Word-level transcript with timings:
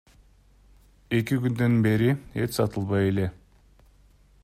Эки 1.17 1.37
күндөн 1.45 1.77
бери 1.89 2.09
эт 2.45 2.59
сатылбай 2.59 3.11
эле. 3.15 3.31